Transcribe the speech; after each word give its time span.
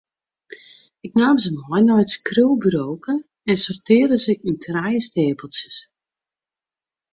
Ik 1.05 1.11
naam 1.19 1.37
se 1.43 1.49
mei 1.57 1.81
nei 1.83 2.01
it 2.03 2.11
skriuwburoke 2.15 3.13
en 3.49 3.57
sortearre 3.63 4.17
se 4.23 4.33
yn 4.49 4.57
trije 4.63 4.99
steapeltsjes. 5.07 5.77